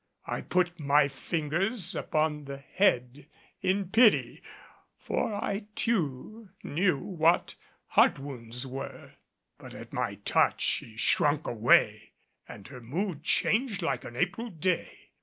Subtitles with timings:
[0.25, 3.27] I put my fingers upon the head
[3.61, 4.41] in pity,
[4.97, 7.53] for I too knew what
[7.85, 9.11] heart wounds were.
[9.59, 12.13] But at my touch she shrunk away
[12.49, 15.11] and her mood changed like an April day.